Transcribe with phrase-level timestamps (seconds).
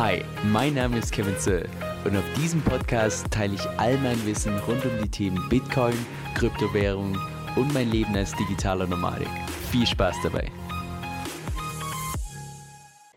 [0.00, 1.68] Hi, mein Name ist Kevin Zöll
[2.06, 5.92] und auf diesem Podcast teile ich all mein Wissen rund um die Themen Bitcoin,
[6.34, 7.18] Kryptowährung
[7.54, 9.28] und mein Leben als digitaler Nomadik.
[9.70, 10.50] Viel Spaß dabei!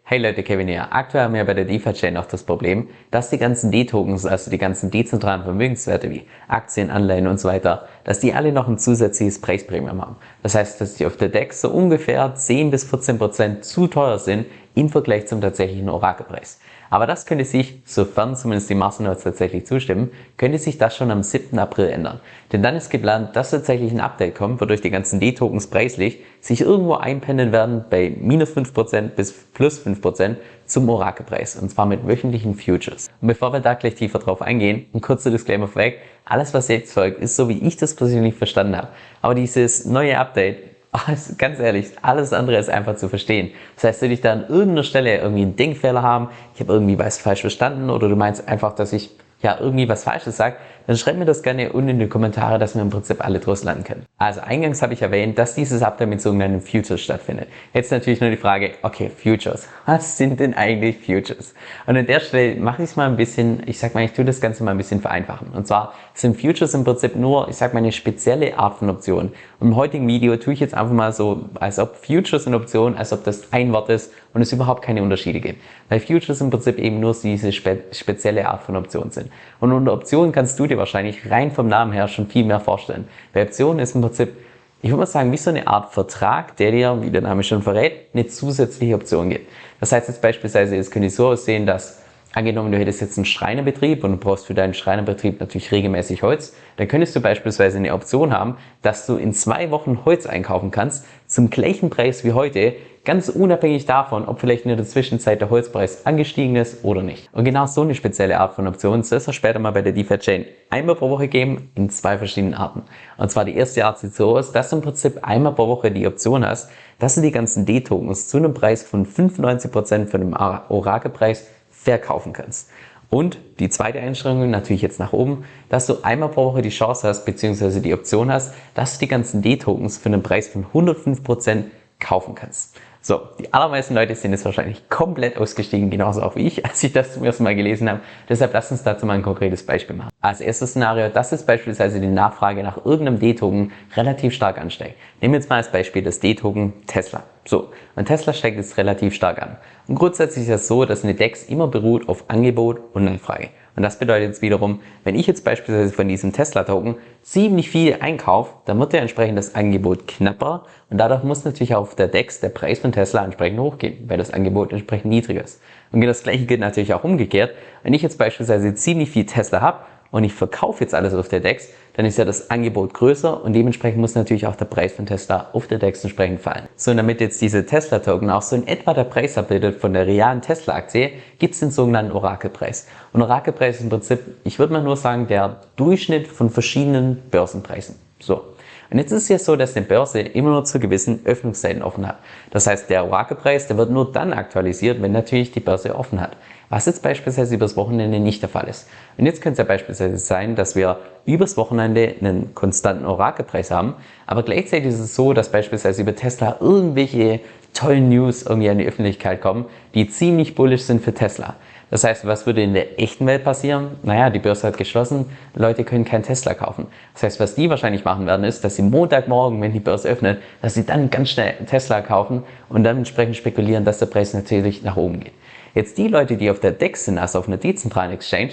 [0.03, 0.93] Hey Leute, Kevin hier.
[0.93, 4.57] Aktuell haben wir bei der DeFi-Chain auch das Problem, dass die ganzen D-Tokens, also die
[4.57, 9.39] ganzen dezentralen Vermögenswerte wie Aktien, Anleihen und so weiter, dass die alle noch ein zusätzliches
[9.39, 10.15] Preispremium haben.
[10.41, 14.19] Das heißt, dass die auf der DEX so ungefähr 10 bis 14 Prozent zu teuer
[14.19, 14.45] sind
[14.75, 16.59] im Vergleich zum tatsächlichen Orakelpreis.
[16.93, 21.23] Aber das könnte sich, sofern zumindest die Masternodes tatsächlich zustimmen, könnte sich das schon am
[21.23, 21.57] 7.
[21.57, 22.19] April ändern.
[22.51, 26.61] Denn dann ist geplant, dass tatsächlich ein Update kommt, wodurch die ganzen D-Tokens preislich sich
[26.61, 30.35] irgendwo einpendeln werden bei minus 5% bis plus 5%
[30.65, 31.55] zum Orakelpreis.
[31.55, 33.09] Und zwar mit wöchentlichen Futures.
[33.21, 35.99] Und bevor wir da gleich tiefer drauf eingehen, ein kurzer Disclaimer vorweg.
[36.25, 38.89] Alles, was jetzt folgt, ist so, wie ich das persönlich verstanden habe.
[39.21, 40.73] Aber dieses neue Update
[41.37, 43.51] ganz ehrlich, alles andere ist einfach zu verstehen.
[43.75, 46.99] Das heißt, wenn ich da an irgendeiner Stelle irgendwie einen Denkfehler haben, ich habe irgendwie
[46.99, 49.09] was falsch verstanden oder du meinst einfach, dass ich
[49.41, 50.55] ja irgendwie was Falsches sage,
[50.87, 53.63] dann schreibt mir das gerne unten in die Kommentare, dass wir im Prinzip alle draus
[53.63, 54.05] landen können.
[54.17, 57.47] Also eingangs habe ich erwähnt, dass dieses Update mit sogenannten Futures stattfindet.
[57.73, 59.67] Jetzt natürlich nur die Frage, okay, Futures.
[59.85, 61.53] Was sind denn eigentlich Futures?
[61.85, 64.25] Und an der Stelle mache ich es mal ein bisschen, ich sag mal, ich tue
[64.25, 65.49] das Ganze mal ein bisschen vereinfachen.
[65.53, 69.31] Und zwar sind Futures im Prinzip nur, ich sag mal, eine spezielle Art von Option.
[69.59, 72.95] Und im heutigen Video tue ich jetzt einfach mal so, als ob Futures eine Option,
[72.97, 75.61] als ob das ein Wort ist und es überhaupt keine Unterschiede gibt.
[75.89, 79.29] Weil Futures im Prinzip eben nur diese spe spezielle Art von Option sind.
[79.59, 83.07] Und unter Optionen kannst du dir wahrscheinlich rein vom Namen her schon viel mehr vorstellen.
[83.33, 84.35] Bei Optionen ist im Prinzip,
[84.81, 87.61] ich würde mal sagen, wie so eine Art Vertrag, der dir, wie der Name schon
[87.61, 89.49] verrät, eine zusätzliche Option gibt.
[89.79, 92.03] Das heißt jetzt beispielsweise, es könnte so aussehen, dass
[92.35, 96.55] Angenommen, du hättest jetzt einen Schreinerbetrieb und du brauchst für deinen Schreinerbetrieb natürlich regelmäßig Holz,
[96.77, 101.05] dann könntest du beispielsweise eine Option haben, dass du in zwei Wochen Holz einkaufen kannst,
[101.33, 106.05] zum gleichen Preis wie heute, ganz unabhängig davon, ob vielleicht in der Zwischenzeit der Holzpreis
[106.05, 107.27] angestiegen ist oder nicht.
[107.33, 110.19] Und genau so eine spezielle Art von Option soll es später mal bei der DeFi
[110.19, 112.83] Chain einmal pro Woche geben, in zwei verschiedenen Arten.
[113.17, 115.89] Und zwar die erste Art sieht so aus, dass du im Prinzip einmal pro Woche
[115.89, 120.33] die Option hast, dass du die ganzen D-Tokens zu einem Preis von 95% von dem
[120.33, 122.69] Orakelpreis verkaufen kannst.
[123.13, 127.07] Und die zweite Einschränkung natürlich jetzt nach oben, dass du einmal pro Woche die Chance
[127.07, 131.65] hast, beziehungsweise die Option hast, dass du die ganzen D-Tokens für einen Preis von 105%
[131.99, 132.75] kaufen kannst.
[133.05, 136.93] So, die allermeisten Leute sind jetzt wahrscheinlich komplett ausgestiegen, genauso auch wie ich, als ich
[136.93, 137.99] das zum ersten Mal gelesen habe.
[138.29, 140.09] Deshalb lass uns dazu mal ein konkretes Beispiel machen.
[140.21, 144.95] Als erstes Szenario, dass jetzt beispielsweise die Nachfrage nach irgendeinem D-Token relativ stark ansteigt.
[145.19, 147.23] Nehmen wir jetzt mal als Beispiel das D-Token Tesla.
[147.43, 149.57] So, und Tesla steigt jetzt relativ stark an.
[149.89, 153.49] Und grundsätzlich ist es so, dass eine DEX immer beruht auf Angebot und Nachfrage.
[153.75, 158.53] Und das bedeutet jetzt wiederum, wenn ich jetzt beispielsweise von diesem Tesla-Token ziemlich viel einkaufe,
[158.65, 162.49] dann wird ja entsprechend das Angebot knapper und dadurch muss natürlich auf der DEX der
[162.49, 165.61] Preis von Tesla entsprechend hochgehen, weil das Angebot entsprechend niedriger ist.
[165.91, 167.51] Und genau das gleiche gilt natürlich auch umgekehrt.
[167.81, 169.79] Wenn ich jetzt beispielsweise ziemlich viel Tesla habe
[170.13, 173.53] und ich verkaufe jetzt alles auf der DEX, dann ist ja das Angebot größer und
[173.53, 176.67] dementsprechend muss natürlich auch der Preis von Tesla auf der DEX entsprechend fallen.
[176.75, 180.05] So, und damit jetzt diese Tesla-Token auch so in etwa der Preis abbildet von der
[180.05, 182.87] realen Tesla-Aktie, gibt es den sogenannten Orakelpreis.
[183.11, 187.95] Und Orakelpreis ist im Prinzip, ich würde mal nur sagen, der Durchschnitt von verschiedenen Börsenpreisen.
[188.19, 188.43] So.
[188.91, 192.07] Und jetzt ist es ja so, dass eine Börse immer nur zu gewissen Öffnungszeiten offen
[192.07, 192.19] hat.
[192.51, 196.37] Das heißt, der Orakelpreis, der wird nur dann aktualisiert, wenn natürlich die Börse offen hat
[196.73, 198.89] was jetzt beispielsweise übers Wochenende nicht der Fall ist.
[199.19, 203.93] Und jetzt könnte es ja beispielsweise sein, dass wir übers Wochenende einen konstanten Orakelpreis haben,
[204.25, 207.41] aber gleichzeitig ist es so, dass beispielsweise über Tesla irgendwelche
[207.75, 211.53] tollen News irgendwie an die Öffentlichkeit kommen, die ziemlich bullish sind für Tesla.
[211.91, 213.91] Das heißt, was würde in der echten Welt passieren?
[214.01, 216.87] Naja, die Börse hat geschlossen, Leute können kein Tesla kaufen.
[217.13, 220.41] Das heißt, was die wahrscheinlich machen werden, ist, dass sie Montagmorgen, wenn die Börse öffnet,
[220.63, 224.81] dass sie dann ganz schnell Tesla kaufen und dann entsprechend spekulieren, dass der Preis natürlich
[224.81, 225.33] nach oben geht.
[225.73, 228.51] Jetzt die Leute, die auf der DEX sind, also auf einer dezentralen Exchange,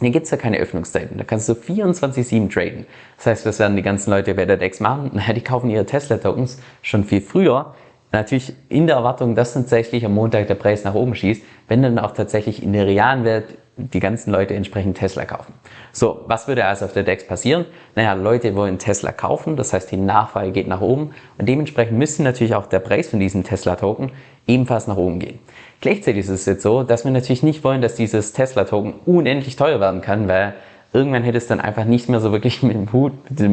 [0.00, 1.16] hier gibt es ja keine Öffnungszeiten.
[1.16, 2.86] Da kannst du 24-7 traden.
[3.16, 5.10] Das heißt, was werden die ganzen Leute bei der DEX machen?
[5.14, 7.74] Naja, die kaufen ihre Tesla-Tokens schon viel früher.
[8.12, 11.98] Natürlich in der Erwartung, dass tatsächlich am Montag der Preis nach oben schießt, wenn dann
[11.98, 15.54] auch tatsächlich in der realen Welt die ganzen Leute entsprechend Tesla kaufen.
[15.92, 17.64] So, was würde also auf der DEX passieren?
[17.94, 22.22] Naja, Leute wollen Tesla kaufen, das heißt die Nachfrage geht nach oben und dementsprechend müsste
[22.22, 24.12] natürlich auch der Preis von diesem Tesla-Token
[24.46, 25.38] ebenfalls nach oben gehen.
[25.80, 29.80] Gleichzeitig ist es jetzt so, dass wir natürlich nicht wollen, dass dieses Tesla-Token unendlich teuer
[29.80, 30.54] werden kann, weil
[30.92, 33.12] irgendwann hätte es dann einfach nicht mehr so wirklich mit dem Hut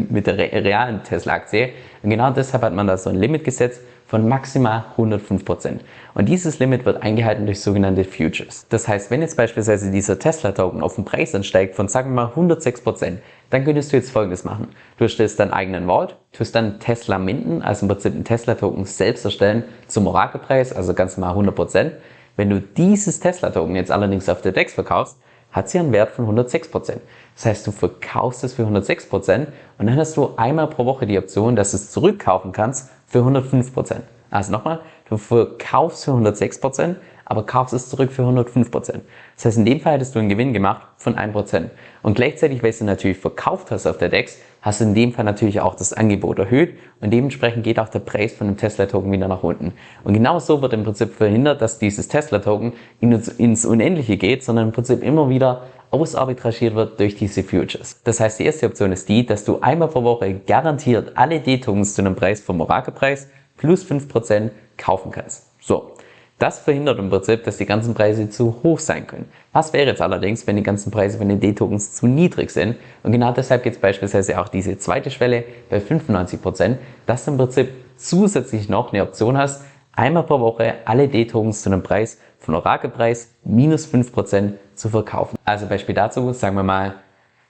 [0.09, 1.69] mit der realen Tesla-Aktie.
[2.03, 5.81] Und genau deshalb hat man da so ein Limit gesetzt von maximal 105%.
[6.15, 8.65] Und dieses Limit wird eingehalten durch sogenannte Futures.
[8.69, 12.33] Das heißt, wenn jetzt beispielsweise dieser Tesla-Token auf den Preis ansteigt von sagen wir mal
[12.33, 13.17] 106%,
[13.51, 14.69] dann könntest du jetzt folgendes machen.
[14.97, 19.25] Du erstellst deinen eigenen Vault, tust dann Tesla minden, also im Prinzip einen Tesla-Token selbst
[19.25, 21.91] erstellen zum Orakelpreis, also ganz normal 100%.
[22.35, 25.17] Wenn du dieses Tesla-Token jetzt allerdings auf der DEX verkaufst,
[25.51, 26.97] hat sie einen Wert von 106%.
[27.39, 29.47] Das heißt, du verkaufst es für 106%
[29.77, 33.19] und dann hast du einmal pro Woche die Option, dass du es zurückkaufen kannst für
[33.19, 34.01] 105%.
[34.29, 38.99] Also nochmal, du verkaufst für 106%, aber kaufst es zurück für 105%.
[39.37, 41.69] Das heißt, in dem Fall hättest du einen Gewinn gemacht von 1%.
[42.01, 45.23] Und gleichzeitig, weil du natürlich verkauft hast auf der DEX, hast du in dem Fall
[45.23, 49.29] natürlich auch das Angebot erhöht und dementsprechend geht auch der Preis von dem Tesla-Token wieder
[49.29, 49.71] nach unten.
[50.03, 54.71] Und genau so wird im Prinzip verhindert, dass dieses Tesla-Token ins Unendliche geht, sondern im
[54.73, 57.99] Prinzip immer wieder ausarbitragiert wird durch diese Futures.
[58.03, 61.93] Das heißt, die erste Option ist die, dass du einmal pro Woche garantiert alle D-Tokens
[61.93, 63.27] zu einem Preis vom Oracle-Preis
[63.57, 65.47] plus 5% kaufen kannst.
[65.61, 65.91] So.
[66.39, 69.25] Das verhindert im Prinzip, dass die ganzen Preise zu hoch sein können.
[69.51, 72.77] Was wäre jetzt allerdings, wenn die ganzen Preise von den D-Tokens zu niedrig sind?
[73.03, 77.37] Und genau deshalb gibt es beispielsweise auch diese zweite Schwelle bei 95%, dass du im
[77.37, 79.65] Prinzip zusätzlich noch eine Option hast,
[79.99, 85.37] einmal pro Woche alle D-Tokens zu einem Preis von Orakelpreis minus 5% zu verkaufen.
[85.43, 86.95] Also Beispiel dazu, sagen wir mal,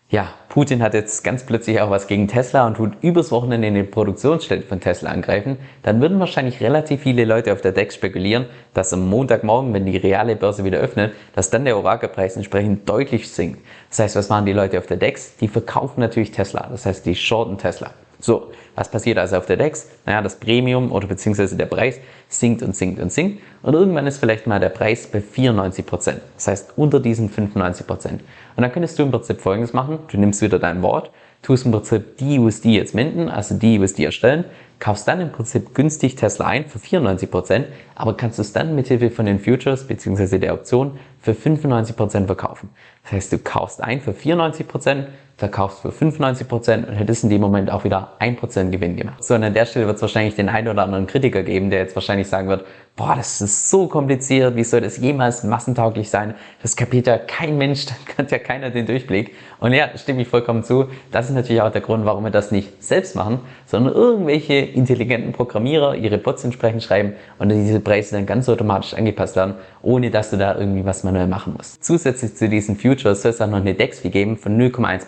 [0.10, 3.76] ja, Putin hat jetzt ganz plötzlich auch was gegen Tesla und tut übers Wochenende in
[3.76, 8.48] den Produktionsstätten von Tesla angreifen, dann würden wahrscheinlich relativ viele Leute auf der DEX spekulieren,
[8.74, 13.30] dass am Montagmorgen, wenn die reale Börse wieder öffnet, dass dann der Orakelpreis entsprechend deutlich
[13.30, 13.64] sinkt.
[13.90, 15.38] Das heißt, was machen die Leute auf der DEX?
[15.38, 17.92] Die verkaufen natürlich Tesla, das heißt, die shorten Tesla.
[18.20, 19.90] So, was passiert also auf der DEX?
[20.06, 24.18] Naja, das Premium oder beziehungsweise der Preis sinkt und sinkt und sinkt und irgendwann ist
[24.18, 26.16] vielleicht mal der Preis bei 94%.
[26.36, 28.12] Das heißt unter diesen 95%.
[28.12, 28.22] Und
[28.58, 30.00] dann könntest du im Prinzip folgendes machen.
[30.10, 31.12] Du nimmst wieder dein Wort,
[31.42, 34.46] tust im Prinzip die USD jetzt minden, also die USD erstellen,
[34.80, 37.66] kaufst dann im Prinzip günstig Tesla ein für 94%,
[37.96, 40.40] aber kannst es dann mit Hilfe von den Futures bzw.
[40.40, 42.70] der Option für 95% verkaufen.
[43.04, 45.08] Das heißt, du kaufst ein für 94%,
[45.40, 49.24] verkaufst für 95% und hättest in dem Moment auch wieder 1% Gewinn gemacht.
[49.24, 51.80] So, und an der Stelle wird es wahrscheinlich den einen oder anderen Kritiker geben, der
[51.80, 52.66] jetzt wahrscheinlich sagen wird,
[52.98, 56.36] boah, das ist so kompliziert, wie soll das jemals massentauglich sein?
[56.62, 57.86] Das kapiert ja kein Mensch,
[58.18, 59.34] dann hat ja keiner den Durchblick.
[59.62, 60.88] Und ja, stimme ich vollkommen zu.
[61.12, 65.32] Das ist natürlich auch der Grund, warum wir das nicht selbst machen, sondern irgendwelche intelligenten
[65.32, 70.30] Programmierer ihre Bots entsprechend schreiben und diese Preise dann ganz automatisch angepasst werden, ohne dass
[70.30, 71.84] du da irgendwie was manuell machen musst.
[71.84, 75.08] Zusätzlich zu diesen Futures soll es auch noch eine DEX-Fee geben von 0,1%.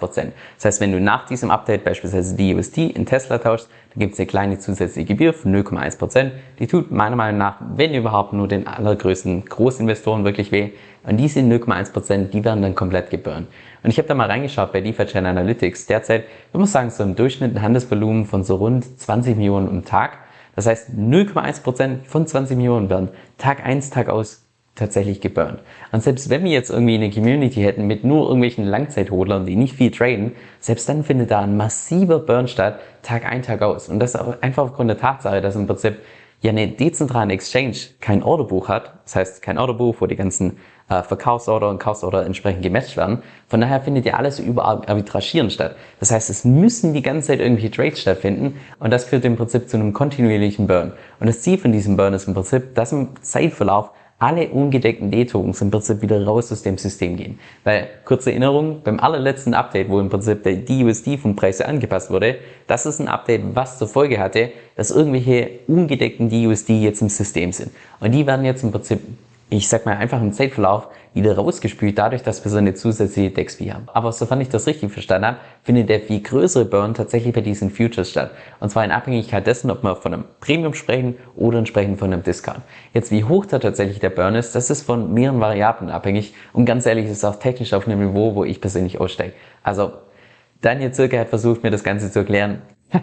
[0.56, 4.13] Das heißt, wenn du nach diesem Update beispielsweise die USD in Tesla tauschst, dann gibt
[4.13, 6.31] es eine kleine zusätzliche Gebühr von 0,1%.
[6.60, 10.72] Die tut meiner Meinung nach, wenn überhaupt, nur den allergrößten Großinvestoren wirklich weh.
[11.03, 13.48] Und diese 0,1%, die werden dann komplett geburnt.
[13.83, 15.88] Und ich habe da mal reingeschaut bei DeFi Chain Analytics.
[15.88, 19.86] Derzeit, ich muss sagen, so im Durchschnitt ein Handelsvolumen von so rund 20 Millionen am
[19.86, 20.19] Tag.
[20.56, 24.45] Das heißt, 0,1% von 20 Millionen werden Tag eins Tag aus
[24.75, 25.59] tatsächlich geburnt.
[25.92, 29.75] Und selbst wenn wir jetzt irgendwie eine Community hätten mit nur irgendwelchen Langzeithodlern, die nicht
[29.75, 33.89] viel traden, selbst dann findet da ein massiver Burn statt, Tag ein, Tag aus.
[33.89, 36.00] Und das einfach aufgrund der Tatsache, dass im Prinzip
[36.42, 40.57] ja eine dezentrale Exchange kein Orderbuch hat, das heißt kein Orderbuch, wo die ganzen
[40.91, 43.23] äh, Verkaufsorder und Kaufsorder entsprechend gematcht werden.
[43.47, 45.75] Von daher findet ja alles über Arbitragieren statt.
[45.99, 49.69] Das heißt, es müssen die ganze Zeit irgendwelche Trades stattfinden und das führt im Prinzip
[49.69, 50.91] zu einem kontinuierlichen Burn.
[51.19, 55.61] Und das Ziel von diesem Burn ist im Prinzip, dass im Zeitverlauf alle ungedeckten D-Tokens
[55.61, 57.39] im Prinzip wieder raus aus dem System gehen.
[57.63, 62.35] Weil, kurze Erinnerung, beim allerletzten Update, wo im Prinzip der DUSD vom Preis angepasst wurde,
[62.67, 67.51] das ist ein Update, was zur Folge hatte, dass irgendwelche ungedeckten DUSD jetzt im System
[67.51, 67.71] sind.
[67.99, 68.99] Und die werden jetzt im Prinzip
[69.51, 73.74] ich sag mal, einfach im Zeitverlauf wieder rausgespült, dadurch, dass wir so eine zusätzliche Dex-Fee
[73.74, 73.89] haben.
[73.93, 77.70] Aber sofern ich das richtig verstanden habe, findet der viel größere Burn tatsächlich bei diesen
[77.70, 78.31] Futures statt.
[78.62, 82.24] Und zwar in Abhängigkeit dessen, ob wir von einem Premium sprechen oder entsprechend von einem
[82.24, 82.62] Discount.
[82.93, 86.34] Jetzt, wie hoch da tatsächlich der Burn ist, das ist von mehreren Variablen abhängig.
[86.53, 89.34] Und ganz ehrlich, ist auch technisch auf einem Niveau, wo ich persönlich aussteige.
[89.63, 89.91] Also,
[90.62, 92.62] Daniel Zirke hat versucht, mir das Ganze zu erklären.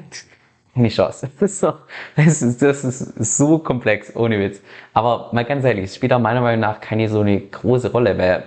[0.79, 1.29] keine Chance.
[1.41, 1.73] Das ist, so,
[2.17, 4.61] das, ist, das ist so komplex, ohne Witz.
[4.95, 8.17] Aber mal ganz ehrlich, es spielt auch meiner Meinung nach keine so eine große Rolle,
[8.17, 8.45] weil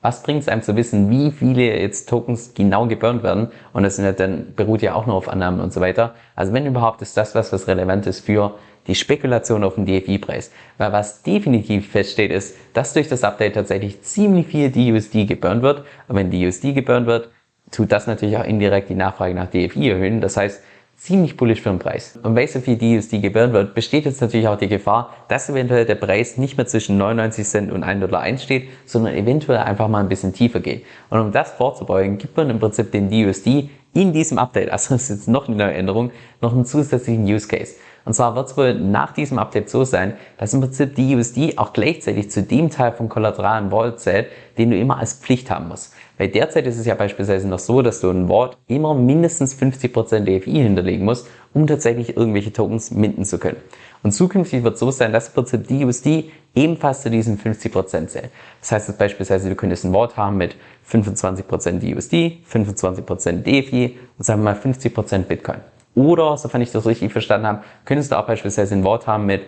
[0.00, 3.48] was bringt es einem zu wissen, wie viele jetzt Tokens genau geburnt werden?
[3.72, 6.14] Und das ja dann beruht ja auch nur auf Annahmen und so weiter.
[6.34, 8.54] Also wenn überhaupt ist das was, was relevant ist für
[8.88, 10.50] die Spekulation auf den DFI-Preis.
[10.76, 15.84] Weil was definitiv feststeht ist, dass durch das Update tatsächlich ziemlich viel DUSD geburnt wird.
[16.08, 17.28] Und wenn DUSD geburnt wird,
[17.70, 20.20] tut das natürlich auch indirekt die Nachfrage nach DFI erhöhen.
[20.20, 20.62] Das heißt,
[21.02, 22.16] ziemlich bullisch für den Preis.
[22.22, 25.84] Und weil so viel DUSD gebühren wird, besteht jetzt natürlich auch die Gefahr, dass eventuell
[25.84, 29.98] der Preis nicht mehr zwischen 99 Cent und 1,01 Dollar steht, sondern eventuell einfach mal
[29.98, 30.84] ein bisschen tiefer geht.
[31.10, 35.02] Und um das vorzubeugen, gibt man im Prinzip den DUSD in diesem Update, also das
[35.02, 37.74] ist jetzt noch eine neue Änderung, noch einen zusätzlichen Use Case.
[38.04, 41.58] Und zwar wird es wohl nach diesem Update so sein, dass im Prinzip die USD
[41.58, 44.26] auch gleichzeitig zu dem Teil von kollateralen Vault zählt,
[44.58, 45.94] den du immer als Pflicht haben musst.
[46.18, 50.20] Weil derzeit ist es ja beispielsweise noch so, dass du ein Vault immer mindestens 50%
[50.24, 53.58] DFI hinterlegen musst, um tatsächlich irgendwelche Tokens minden zu können.
[54.02, 58.08] Und zukünftig wird es so sein, dass im Prinzip die USD ebenfalls zu diesen 50%
[58.08, 58.28] zählen.
[58.60, 60.56] Das heißt dass beispielsweise, du könntest ein Wort haben mit
[60.90, 65.58] 25% USD, 25% DeFi und sagen wir mal 50% Bitcoin.
[65.94, 69.42] Oder, sofern ich das richtig verstanden habe, könntest du auch beispielsweise ein Wort haben mit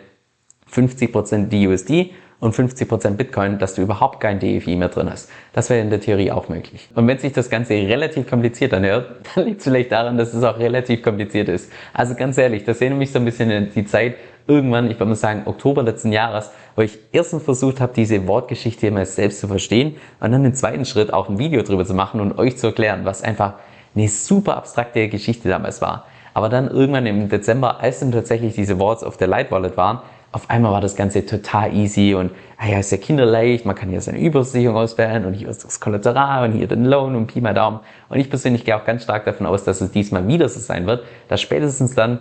[0.70, 2.10] 50% DUSD
[2.40, 5.30] und 50% Bitcoin, dass du überhaupt kein DFI mehr drin hast.
[5.54, 6.88] Das wäre in der Theorie auch möglich.
[6.94, 10.44] Und wenn sich das Ganze relativ kompliziert anhört, dann liegt es vielleicht daran, dass es
[10.44, 11.72] auch relativ kompliziert ist.
[11.94, 15.06] Also ganz ehrlich, das erinnert mich so ein bisschen in die Zeit irgendwann, ich würde
[15.06, 19.48] mal sagen Oktober letzten Jahres, wo ich erstens versucht habe, diese Wortgeschichte immer selbst zu
[19.48, 22.66] verstehen und dann im zweiten Schritt auch ein Video drüber zu machen und euch zu
[22.66, 23.54] erklären, was einfach
[23.94, 26.04] eine super abstrakte Geschichte damals war.
[26.34, 30.00] Aber dann irgendwann im Dezember, als dann tatsächlich diese Worts auf der Light Wallet waren,
[30.32, 33.88] auf einmal war das Ganze total easy und ah ja, ist ja kinderleicht, man kann
[33.88, 37.40] hier seine Übersicherung auswählen und hier ist das Kollateral und hier den Loan und Pi
[37.40, 37.78] mal Daumen.
[38.08, 40.88] Und ich persönlich gehe auch ganz stark davon aus, dass es diesmal wieder so sein
[40.88, 42.18] wird, dass spätestens dann,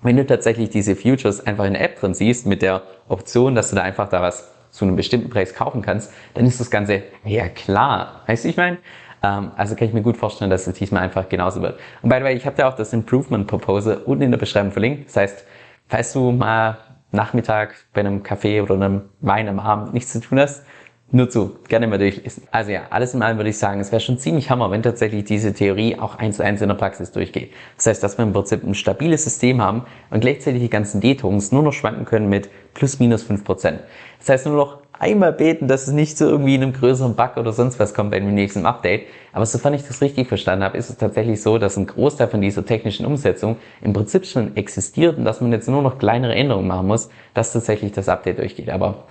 [0.00, 3.70] wenn du tatsächlich diese Futures einfach in der App drin siehst, mit der Option, dass
[3.70, 7.02] du da einfach da was zu einem bestimmten Preis kaufen kannst, dann ist das Ganze,
[7.24, 8.78] ja klar, weißt du, ich meine?
[9.22, 11.78] Ähm, also kann ich mir gut vorstellen, dass es diesmal einfach genauso wird.
[12.02, 14.72] Und by the way, ich habe da auch das Improvement Proposal unten in der Beschreibung
[14.72, 15.08] verlinkt.
[15.08, 15.44] Das heißt,
[15.88, 16.78] falls du mal
[17.12, 20.64] Nachmittag bei einem Kaffee oder einem Wein am Abend nichts zu tun hast,
[21.12, 22.44] nur zu, gerne mal durchlesen.
[22.52, 25.24] Also ja, alles in allem würde ich sagen, es wäre schon ziemlich hammer, wenn tatsächlich
[25.24, 27.52] diese Theorie auch eins zu eins in der Praxis durchgeht.
[27.76, 31.50] Das heißt, dass wir im Prinzip ein stabiles System haben und gleichzeitig die ganzen D-Tokens
[31.50, 33.80] nur noch schwanken können mit plus minus fünf Prozent.
[34.20, 37.52] Das heißt nur noch einmal beten, dass es nicht zu irgendwie einem größeren Bug oder
[37.52, 39.06] sonst was kommt bei dem nächsten Update.
[39.32, 42.40] Aber sofern ich das richtig verstanden habe, ist es tatsächlich so, dass ein Großteil von
[42.40, 46.68] dieser technischen Umsetzung im Prinzip schon existiert und dass man jetzt nur noch kleinere Änderungen
[46.68, 48.68] machen muss, dass tatsächlich das Update durchgeht.
[48.68, 49.04] Aber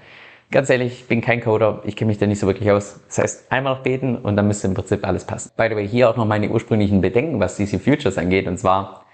[0.52, 3.00] ganz ehrlich, ich bin kein Coder, ich kenne mich da nicht so wirklich aus.
[3.08, 5.52] Das heißt, einmal noch beten und dann müsste im Prinzip alles passen.
[5.58, 8.48] By the way, hier auch noch meine ursprünglichen Bedenken, was diese Futures angeht.
[8.48, 9.06] Und zwar,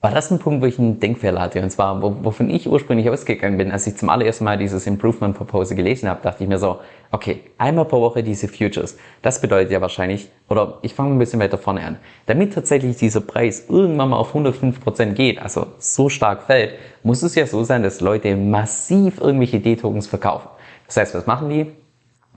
[0.00, 1.60] war das ein Punkt, wo ich einen Denkfehler hatte.
[1.60, 5.76] Und zwar, wovon ich ursprünglich ausgegangen bin, als ich zum allerersten Mal dieses Improvement Proposal
[5.76, 6.78] gelesen habe, dachte ich mir so,
[7.10, 8.96] okay, einmal pro Woche diese Futures.
[9.22, 13.22] Das bedeutet ja wahrscheinlich, oder ich fange ein bisschen weiter vorne an, damit tatsächlich dieser
[13.22, 17.82] Preis irgendwann mal auf 105% geht, also so stark fällt, muss es ja so sein,
[17.82, 20.48] dass Leute massiv irgendwelche D-Tokens verkaufen.
[20.86, 21.72] Das heißt, was machen die?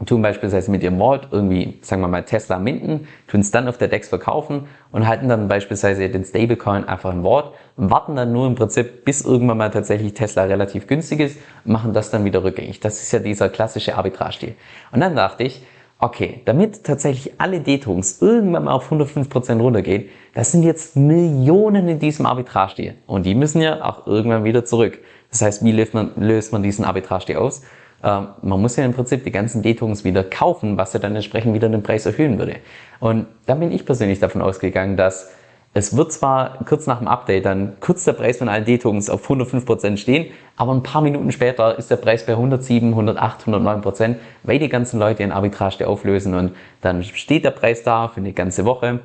[0.07, 3.77] Tun beispielsweise mit ihrem Wort irgendwie, sagen wir mal, Tesla minden, tun es dann auf
[3.77, 8.31] der DEX verkaufen und halten dann beispielsweise den Stablecoin einfach ein Wort und warten dann
[8.33, 12.43] nur im Prinzip, bis irgendwann mal tatsächlich Tesla relativ günstig ist, machen das dann wieder
[12.43, 12.79] rückgängig.
[12.79, 14.55] Das ist ja dieser klassische Arbitrage-Stil.
[14.91, 15.63] Und dann dachte ich,
[15.99, 21.99] okay, damit tatsächlich alle D-Tokens irgendwann mal auf 105% runtergehen, das sind jetzt Millionen in
[21.99, 22.95] diesem Arbitrage-Stil.
[23.05, 24.99] Und die müssen ja auch irgendwann wieder zurück.
[25.29, 27.61] Das heißt, wie löst man, löst man diesen Arbitrage-Stil aus?
[28.03, 31.53] Ähm, man muss ja im Prinzip die ganzen D-Tokens wieder kaufen, was ja dann entsprechend
[31.53, 32.57] wieder den Preis erhöhen würde.
[32.99, 35.31] Und da bin ich persönlich davon ausgegangen, dass
[35.73, 39.29] es wird zwar kurz nach dem Update dann kurz der Preis von allen D-Tokens auf
[39.29, 40.25] 105% stehen,
[40.57, 44.99] aber ein paar Minuten später ist der Preis bei 107, 108, 109%, weil die ganzen
[44.99, 48.99] Leute in Arbitrage auflösen und dann steht der Preis da für eine ganze Woche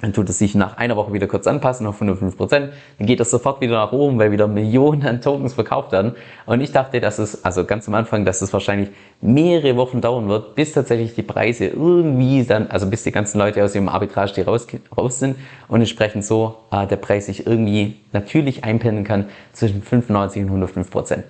[0.00, 2.72] dann tut es sich nach einer Woche wieder kurz anpassen auf 105 Prozent.
[2.98, 6.12] Dann geht es sofort wieder nach oben, weil wieder Millionen an Tokens verkauft werden.
[6.46, 8.90] Und ich dachte, dass es, also ganz am Anfang, dass es wahrscheinlich
[9.20, 13.64] mehrere Wochen dauern wird, bis tatsächlich die Preise irgendwie dann, also bis die ganzen Leute
[13.64, 15.36] aus ihrem Arbitrage die raus, raus sind
[15.66, 20.90] und entsprechend so äh, der Preis sich irgendwie natürlich einpendeln kann zwischen 95 und 105
[20.90, 21.24] Prozent.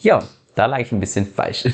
[0.00, 0.20] Ja,
[0.56, 1.64] da lag ich ein bisschen falsch.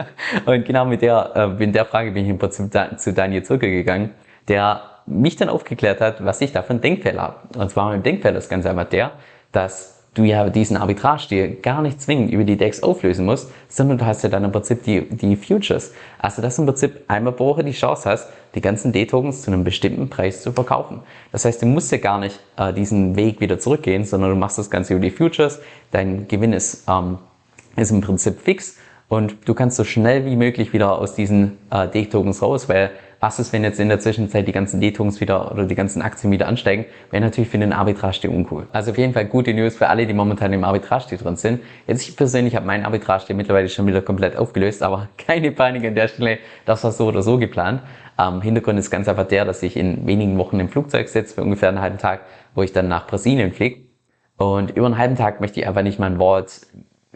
[0.46, 3.42] und genau mit der, äh, mit der Frage bin ich im Prinzip da, zu Daniel
[3.42, 4.10] Zucker gegangen,
[4.46, 7.58] der mich dann aufgeklärt hat, was ich da für einen Denkfehler habe.
[7.58, 9.12] Und zwar mein Denkfehler ist ganz einfach der,
[9.52, 14.06] dass du ja diesen Arbitrage-Deal gar nicht zwingend über die Decks auflösen musst, sondern du
[14.06, 15.92] hast ja dann im Prinzip die, die Futures.
[16.18, 19.50] Also dass du im Prinzip einmal pro Woche die Chance hast, die ganzen D-Tokens zu
[19.50, 21.02] einem bestimmten Preis zu verkaufen.
[21.32, 24.56] Das heißt, du musst ja gar nicht äh, diesen Weg wieder zurückgehen, sondern du machst
[24.56, 25.60] das Ganze über die Futures.
[25.90, 27.18] Dein Gewinn ist, ähm,
[27.76, 28.76] ist im Prinzip fix
[29.08, 33.38] und du kannst so schnell wie möglich wieder aus diesen äh, D-Tokens raus, weil was
[33.38, 36.48] ist, wenn jetzt in der Zwischenzeit die ganzen D-Tokens wieder oder die ganzen Aktien wieder
[36.48, 36.84] ansteigen?
[37.10, 38.66] Wäre natürlich für den Arbitrage uncool.
[38.72, 41.60] Also auf jeden Fall gute News für alle, die momentan im Arbitrage drin sind.
[41.86, 45.94] Jetzt ich persönlich habe meinen Arbitrage mittlerweile schon wieder komplett aufgelöst, aber keine Panik an
[45.94, 46.38] der Stelle.
[46.64, 47.82] Das war so oder so geplant.
[48.18, 51.42] Ähm, Hintergrund ist ganz einfach der, dass ich in wenigen Wochen im Flugzeug sitze für
[51.42, 52.20] ungefähr einen halben Tag,
[52.54, 53.86] wo ich dann nach Brasilien fliege.
[54.36, 56.66] Und über einen halben Tag möchte ich einfach nicht mein Wort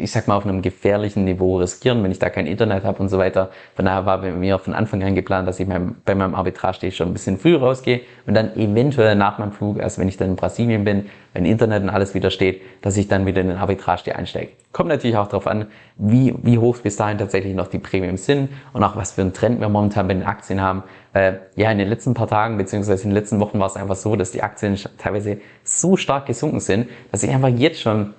[0.01, 3.09] ich sag mal, auf einem gefährlichen Niveau riskieren, wenn ich da kein Internet habe und
[3.09, 3.51] so weiter.
[3.75, 7.09] Von daher war bei mir von Anfang an geplant, dass ich bei meinem Arbitrage schon
[7.09, 10.37] ein bisschen früh rausgehe und dann eventuell nach meinem Flug, also wenn ich dann in
[10.37, 14.17] Brasilien bin, wenn Internet und alles wieder steht, dass ich dann wieder in den Arbitrage
[14.17, 14.51] einsteige.
[14.73, 15.67] Kommt natürlich auch darauf an,
[15.97, 19.33] wie, wie hoch bis dahin tatsächlich noch die Premiums sind und auch was für einen
[19.33, 20.85] Trend wir momentan bei den Aktien haben.
[21.13, 23.97] Äh, ja, in den letzten paar Tagen beziehungsweise in den letzten Wochen war es einfach
[23.97, 28.15] so, dass die Aktien teilweise so stark gesunken sind, dass ich einfach jetzt schon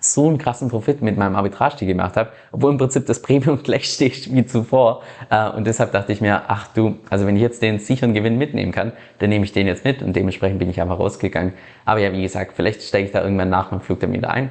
[0.00, 3.92] so einen krassen Profit mit meinem Arbitrage gemacht habe, obwohl im Prinzip das Premium gleich
[3.92, 5.02] steht wie zuvor.
[5.30, 8.38] Äh, und deshalb dachte ich mir, ach du, also wenn ich jetzt den sicheren Gewinn
[8.38, 11.52] mitnehmen kann, dann nehme ich den jetzt mit und dementsprechend bin ich einfach rausgegangen.
[11.84, 14.50] Aber ja, wie gesagt, vielleicht steige ich da irgendwann nach meinem Flug dann wieder ein.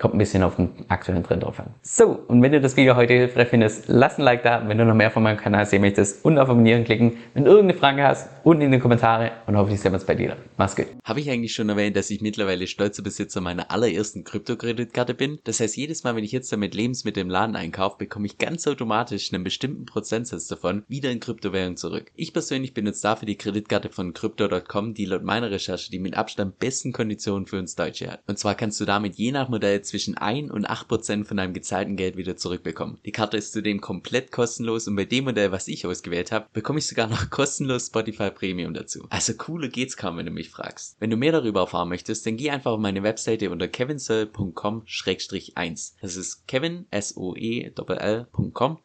[0.00, 1.74] Kommt ein bisschen auf den aktuellen Trend drauf an.
[1.82, 4.66] So, und wenn du das Video heute hilfreich findest, lass ein Like da.
[4.66, 7.18] Wenn du noch mehr von meinem Kanal sehen möchtest, und auf Abonnieren klicken.
[7.34, 10.14] Wenn du irgendeine Frage hast, unten in die Kommentare und hoffentlich sehen wir uns bei
[10.14, 10.38] dir.
[10.56, 10.86] Mach's gut.
[11.04, 15.38] Habe ich eigentlich schon erwähnt, dass ich mittlerweile stolzer Besitzer meiner allerersten Kryptokreditkarte bin?
[15.44, 18.66] Das heißt, jedes Mal, wenn ich jetzt damit Lebensmittel im Laden einkaufe, bekomme ich ganz
[18.66, 22.10] automatisch einen bestimmten Prozentsatz davon wieder in Kryptowährung zurück.
[22.16, 26.58] Ich persönlich benutze dafür die Kreditkarte von Crypto.com, die laut meiner Recherche die mit Abstand
[26.58, 28.22] besten Konditionen für uns Deutsche hat.
[28.26, 31.96] Und zwar kannst du damit je nach Modell zwischen 1 und 8% von deinem gezahlten
[31.96, 32.98] Geld wieder zurückbekommen.
[33.04, 36.78] Die Karte ist zudem komplett kostenlos und bei dem Modell, was ich ausgewählt habe, bekomme
[36.78, 39.06] ich sogar noch kostenlos Spotify Premium dazu.
[39.10, 40.96] Also cooler geht's kaum, wenn du mich fragst.
[41.00, 45.92] Wenn du mehr darüber erfahren möchtest, dann geh einfach auf meine Webseite unter kevinsoe.com-1.
[46.00, 48.78] Das ist kevin, S-O-E-L-L.com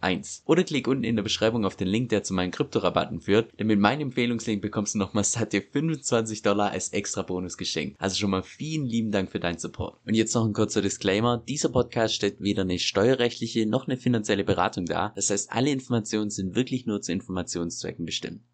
[0.00, 0.42] 1.
[0.44, 3.66] Oder klick unten in der Beschreibung auf den Link, der zu meinen Kryptorabatten führt, denn
[3.66, 8.00] mit meinem Empfehlungslink bekommst du nochmal satte 25 Dollar als extra Bonus geschenkt.
[8.00, 9.98] Also schon mal vielen lieben Dank für deinen Support.
[10.12, 11.42] Und jetzt noch ein kurzer Disclaimer.
[11.48, 15.14] Dieser Podcast stellt weder eine steuerrechtliche noch eine finanzielle Beratung dar.
[15.16, 18.42] Das heißt, alle Informationen sind wirklich nur zu Informationszwecken bestimmt.